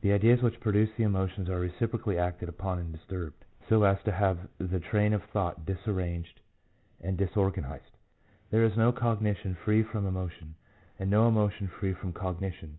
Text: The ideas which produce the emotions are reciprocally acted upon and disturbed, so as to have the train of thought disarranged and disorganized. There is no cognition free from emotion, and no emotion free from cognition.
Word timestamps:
The 0.00 0.12
ideas 0.14 0.40
which 0.40 0.60
produce 0.60 0.88
the 0.96 1.02
emotions 1.02 1.50
are 1.50 1.60
reciprocally 1.60 2.16
acted 2.18 2.48
upon 2.48 2.78
and 2.78 2.90
disturbed, 2.90 3.44
so 3.68 3.82
as 3.82 4.02
to 4.04 4.12
have 4.12 4.48
the 4.56 4.80
train 4.80 5.12
of 5.12 5.22
thought 5.24 5.66
disarranged 5.66 6.40
and 7.02 7.18
disorganized. 7.18 7.98
There 8.50 8.64
is 8.64 8.78
no 8.78 8.92
cognition 8.92 9.54
free 9.56 9.82
from 9.82 10.06
emotion, 10.06 10.54
and 10.98 11.10
no 11.10 11.28
emotion 11.28 11.66
free 11.68 11.92
from 11.92 12.14
cognition. 12.14 12.78